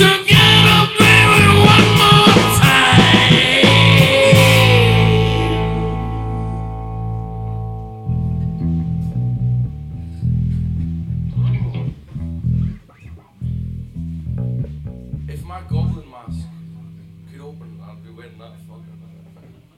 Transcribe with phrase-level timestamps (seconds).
[0.00, 0.39] Yeah.